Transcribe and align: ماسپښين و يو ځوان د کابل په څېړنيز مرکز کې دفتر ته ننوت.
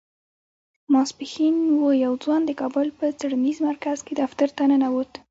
ماسپښين 0.93 1.55
و 1.79 1.81
يو 2.05 2.13
ځوان 2.23 2.41
د 2.45 2.51
کابل 2.61 2.87
په 2.99 3.05
څېړنيز 3.19 3.57
مرکز 3.67 3.97
کې 4.05 4.13
دفتر 4.21 4.49
ته 4.57 4.63
ننوت. 4.71 5.11